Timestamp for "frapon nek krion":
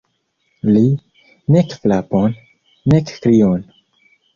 1.85-3.67